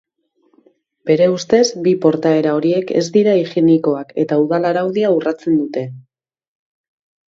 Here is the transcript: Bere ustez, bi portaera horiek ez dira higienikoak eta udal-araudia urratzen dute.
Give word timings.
Bere 1.09 1.27
ustez, 1.33 1.59
bi 1.89 1.93
portaera 2.07 2.55
horiek 2.61 2.95
ez 3.03 3.05
dira 3.19 3.37
higienikoak 3.43 4.19
eta 4.27 4.43
udal-araudia 4.49 5.17
urratzen 5.21 5.65
dute. 5.65 5.89